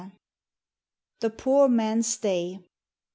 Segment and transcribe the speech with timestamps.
[1.21, 2.59] THK POOR MAX'S DAY.